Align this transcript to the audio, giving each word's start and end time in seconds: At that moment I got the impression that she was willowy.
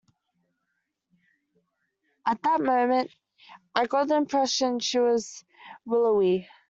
At 2.25 2.41
that 2.41 2.59
moment 2.59 3.11
I 3.75 3.85
got 3.85 4.07
the 4.07 4.15
impression 4.15 4.75
that 4.77 4.83
she 4.83 4.97
was 4.97 5.45
willowy. 5.85 6.49